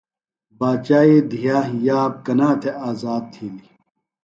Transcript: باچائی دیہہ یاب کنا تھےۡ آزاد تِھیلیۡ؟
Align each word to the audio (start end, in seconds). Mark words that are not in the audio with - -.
باچائی 0.59 1.17
دیہہ 1.29 1.61
یاب 1.85 2.13
کنا 2.25 2.49
تھےۡ 2.61 2.77
آزاد 2.89 3.23
تِھیلیۡ؟ 3.31 3.71